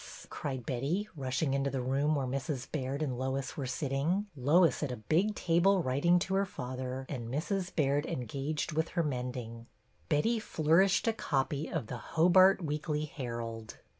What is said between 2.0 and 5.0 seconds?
where Mrs. Baird and Lois were sitting, Lois at a